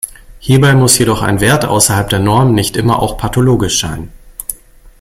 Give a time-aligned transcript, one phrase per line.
[0.39, 4.11] Hierbei muss jedoch ein Wert außerhalb der Norm nicht immer auch pathologisch sein.